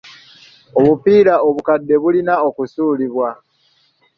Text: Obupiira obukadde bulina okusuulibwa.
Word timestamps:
Obupiira 0.79 1.33
obukadde 1.47 1.95
bulina 2.03 2.33
okusuulibwa. 2.47 3.29